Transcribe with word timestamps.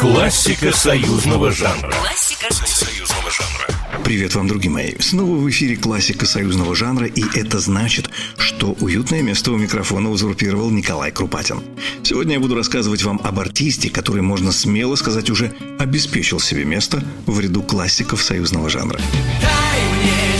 Классика 0.00 0.72
союзного 0.72 1.52
жанра. 1.52 1.92
Классика 1.92 2.50
союзного 2.54 3.30
жанра. 3.30 4.02
Привет 4.02 4.34
вам, 4.34 4.48
друзья 4.48 4.70
мои. 4.70 4.94
Снова 4.98 5.36
в 5.36 5.50
эфире 5.50 5.76
классика 5.76 6.24
союзного 6.24 6.74
жанра, 6.74 7.06
и 7.06 7.22
это 7.34 7.58
значит, 7.58 8.08
что 8.38 8.68
уютное 8.80 9.20
место 9.20 9.52
у 9.52 9.58
микрофона 9.58 10.08
узурпировал 10.10 10.70
Николай 10.70 11.12
Крупатин. 11.12 11.62
Сегодня 12.02 12.32
я 12.32 12.40
буду 12.40 12.54
рассказывать 12.54 13.02
вам 13.02 13.20
об 13.22 13.40
артисте, 13.40 13.90
который, 13.90 14.22
можно 14.22 14.52
смело 14.52 14.94
сказать, 14.94 15.28
уже 15.28 15.52
обеспечил 15.78 16.40
себе 16.40 16.64
место 16.64 17.04
в 17.26 17.38
ряду 17.38 17.62
классиков 17.62 18.22
союзного 18.22 18.70
жанра. 18.70 18.98
Дай 19.42 19.82
мне 20.00 20.39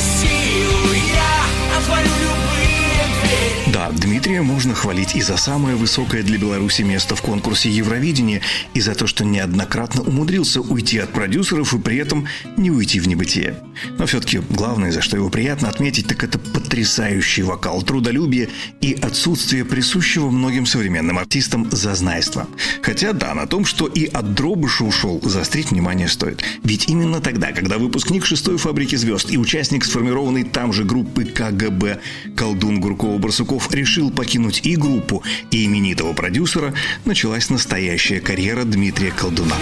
Дмитрия 4.21 4.43
можно 4.43 4.75
хвалить 4.75 5.17
и 5.17 5.23
за 5.23 5.39
самое 5.39 5.77
высокое 5.77 6.23
для 6.23 6.37
Беларуси 6.37 6.83
место 6.83 7.17
в 7.17 7.23
конкурсе 7.23 7.71
Евровидения, 7.71 8.43
и 8.75 8.81
за 8.83 8.95
то, 8.95 9.07
что 9.07 9.25
неоднократно 9.25 10.03
умудрился 10.03 10.61
уйти 10.61 10.99
от 10.99 11.11
продюсеров 11.11 11.73
и 11.73 11.79
при 11.79 11.97
этом 11.97 12.27
не 12.59 12.71
уйти 12.71 13.01
в 13.01 13.09
небытие. 13.09 13.57
Но 13.99 14.05
все-таки 14.05 14.43
главное, 14.51 14.93
за 14.93 15.01
что 15.01 15.17
его 15.17 15.31
приятно 15.31 15.71
отметить, 15.71 16.07
так 16.07 16.23
это 16.23 16.39
потрясающий 16.39 17.45
вокал, 17.45 17.81
трудолюбие 17.81 18.51
и 18.83 18.93
отсутствие 18.93 19.65
присущего 19.65 20.29
многим 20.29 20.67
современным 20.67 21.19
артистам 21.19 21.71
зазнайства. 21.71 22.47
Хотя 22.83 23.15
да, 23.15 23.33
на 23.33 23.47
том, 23.47 23.65
что 23.65 23.87
и 23.87 24.05
от 24.05 24.35
дробыша 24.35 24.85
ушел, 24.85 25.23
заострить 25.23 25.71
внимание 25.71 26.09
стоит. 26.09 26.45
Ведь 26.63 26.91
именно 26.91 27.23
тогда, 27.23 27.53
когда 27.53 27.79
выпускник 27.79 28.27
шестой 28.27 28.59
фабрики 28.59 28.97
звезд 28.97 29.31
и 29.31 29.39
участник 29.39 29.83
сформированной 29.83 30.45
там 30.45 30.75
же 30.75 30.85
группы 30.85 31.25
КГБ 31.25 32.01
колдун 32.37 32.83
Гуркова-Барсуков 32.83 33.75
решил 33.75 34.10
покинуть 34.11 34.61
и 34.65 34.77
группу, 34.77 35.23
и 35.51 35.65
именитого 35.65 36.13
продюсера, 36.13 36.75
началась 37.05 37.51
настоящая 37.51 38.21
карьера 38.21 38.65
Дмитрия 38.65 39.11
Колдуна. 39.11 39.57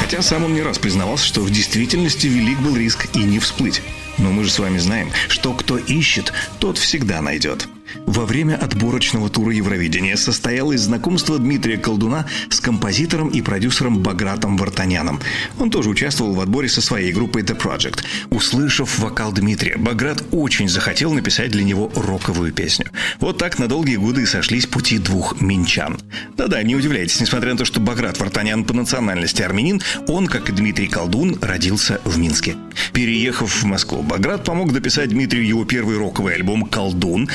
Хотя 0.00 0.22
сам 0.22 0.44
он 0.44 0.54
не 0.54 0.62
раз 0.62 0.78
признавался, 0.78 1.26
что 1.26 1.40
в 1.40 1.50
действительности 1.50 2.26
велик 2.26 2.58
был 2.60 2.76
риск 2.76 3.08
и 3.14 3.20
не 3.20 3.38
всплыть. 3.38 3.82
Но 4.18 4.30
мы 4.30 4.44
же 4.44 4.50
с 4.50 4.58
вами 4.58 4.78
знаем, 4.78 5.10
что 5.28 5.54
кто 5.54 5.78
ищет, 5.78 6.32
тот 6.58 6.76
всегда 6.76 7.22
найдет. 7.22 7.66
Во 8.06 8.26
время 8.26 8.56
отборочного 8.56 9.28
тура 9.28 9.52
Евровидения 9.52 10.16
состоялось 10.16 10.80
знакомство 10.80 11.38
Дмитрия 11.38 11.76
Колдуна 11.76 12.26
с 12.50 12.60
композитором 12.60 13.28
и 13.28 13.42
продюсером 13.42 13.98
Багратом 13.98 14.56
Вартаняном. 14.56 15.20
Он 15.58 15.70
тоже 15.70 15.90
участвовал 15.90 16.34
в 16.34 16.40
отборе 16.40 16.68
со 16.68 16.80
своей 16.80 17.12
группой 17.12 17.42
The 17.42 17.58
Project. 17.58 18.04
Услышав 18.30 18.98
вокал 18.98 19.32
Дмитрия, 19.32 19.76
Баграт 19.76 20.22
очень 20.30 20.68
захотел 20.68 21.12
написать 21.12 21.50
для 21.50 21.64
него 21.64 21.90
роковую 21.94 22.52
песню. 22.52 22.86
Вот 23.20 23.38
так 23.38 23.58
на 23.58 23.68
долгие 23.68 23.96
годы 23.96 24.22
и 24.22 24.26
сошлись 24.26 24.66
пути 24.66 24.98
двух 24.98 25.40
минчан. 25.40 25.98
Да-да, 26.36 26.62
не 26.62 26.74
удивляйтесь, 26.74 27.20
несмотря 27.20 27.52
на 27.52 27.58
то, 27.58 27.64
что 27.64 27.80
Баграт 27.80 28.18
Вартанян 28.18 28.64
по 28.64 28.74
национальности 28.74 29.42
армянин, 29.42 29.80
он, 30.08 30.26
как 30.26 30.48
и 30.48 30.52
Дмитрий 30.52 30.88
Колдун, 30.88 31.38
родился 31.40 32.00
в 32.04 32.18
Минске. 32.18 32.56
Переехав 32.92 33.50
в 33.50 33.64
Москву, 33.64 34.02
Баграт 34.02 34.44
помог 34.44 34.72
дописать 34.72 35.10
Дмитрию 35.10 35.46
его 35.46 35.64
первый 35.64 35.98
роковый 35.98 36.34
альбом 36.34 36.64
«Колдун», 36.66 37.28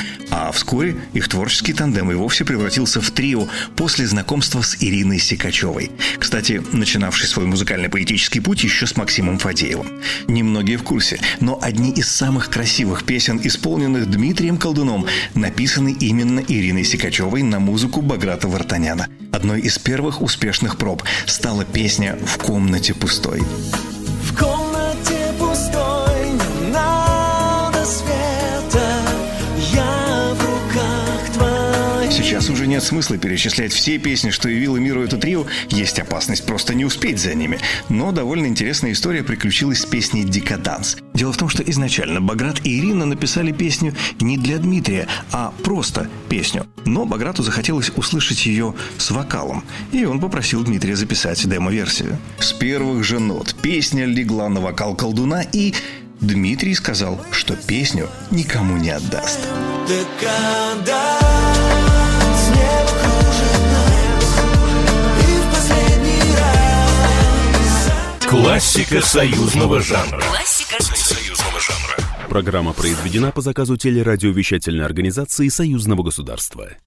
а 0.48 0.52
вскоре 0.52 0.96
их 1.12 1.28
творческий 1.28 1.74
тандем 1.74 2.10
и 2.10 2.14
вовсе 2.14 2.42
превратился 2.42 3.02
в 3.02 3.10
трио 3.10 3.48
после 3.76 4.06
знакомства 4.06 4.62
с 4.62 4.76
Ириной 4.80 5.18
Сикачевой. 5.18 5.90
Кстати, 6.18 6.62
начинавший 6.72 7.28
свой 7.28 7.44
музыкально-поэтический 7.44 8.40
путь 8.40 8.64
еще 8.64 8.86
с 8.86 8.96
Максимом 8.96 9.38
Фадеевым. 9.38 10.00
Немногие 10.26 10.78
в 10.78 10.84
курсе, 10.84 11.20
но 11.40 11.58
одни 11.60 11.90
из 11.90 12.08
самых 12.08 12.48
красивых 12.48 13.04
песен, 13.04 13.38
исполненных 13.42 14.10
Дмитрием 14.10 14.56
Колдуном, 14.56 15.04
написаны 15.34 15.94
именно 16.00 16.40
Ириной 16.40 16.84
Сикачевой 16.84 17.42
на 17.42 17.60
музыку 17.60 18.00
Баграта 18.00 18.48
Вартаняна. 18.48 19.08
Одной 19.32 19.60
из 19.60 19.78
первых 19.78 20.22
успешных 20.22 20.78
проб 20.78 21.02
стала 21.26 21.66
песня 21.66 22.16
«В 22.24 22.38
комнате 22.38 22.94
пустой». 22.94 23.42
В 24.22 24.34
комнате 24.34 24.77
Сейчас 32.10 32.48
уже 32.48 32.66
нет 32.66 32.82
смысла 32.82 33.18
перечислять 33.18 33.72
все 33.72 33.98
песни, 33.98 34.30
что 34.30 34.48
явило 34.48 34.76
миру 34.78 35.02
это 35.02 35.18
трио. 35.18 35.46
Есть 35.68 35.98
опасность 35.98 36.44
просто 36.46 36.74
не 36.74 36.84
успеть 36.84 37.18
за 37.18 37.34
ними. 37.34 37.58
Но 37.88 38.12
довольно 38.12 38.46
интересная 38.46 38.92
история 38.92 39.22
приключилась 39.22 39.80
с 39.80 39.86
песней 39.86 40.24
«Декаданс». 40.24 40.96
Дело 41.14 41.32
в 41.32 41.36
том, 41.36 41.48
что 41.48 41.62
изначально 41.62 42.20
Баграт 42.20 42.64
и 42.64 42.78
Ирина 42.78 43.04
написали 43.04 43.52
песню 43.52 43.94
не 44.20 44.38
для 44.38 44.58
Дмитрия, 44.58 45.06
а 45.32 45.52
просто 45.62 46.08
песню. 46.28 46.66
Но 46.86 47.04
Баграту 47.04 47.42
захотелось 47.42 47.90
услышать 47.94 48.46
ее 48.46 48.74
с 48.96 49.10
вокалом, 49.10 49.64
и 49.92 50.04
он 50.04 50.20
попросил 50.20 50.64
Дмитрия 50.64 50.96
записать 50.96 51.46
демо-версию. 51.46 52.18
С 52.38 52.52
первых 52.52 53.04
же 53.04 53.20
нот 53.20 53.54
песня 53.60 54.06
легла 54.06 54.48
на 54.48 54.60
вокал 54.60 54.94
колдуна, 54.94 55.42
и 55.52 55.74
Дмитрий 56.20 56.74
сказал, 56.74 57.20
что 57.32 57.54
песню 57.54 58.08
никому 58.30 58.76
не 58.76 58.90
отдаст. 58.90 59.40
Декаданс 59.86 61.17
Классика 68.58 69.00
союзного 69.00 69.80
жанра. 69.80 70.20
Классика 70.20 70.82
Союзного 70.82 71.60
жанра. 71.60 72.28
Программа 72.28 72.72
произведена 72.72 73.30
по 73.30 73.40
заказу 73.40 73.76
телерадиовещательной 73.76 74.84
организации 74.84 75.46
Союзного 75.46 76.02
государства. 76.02 76.68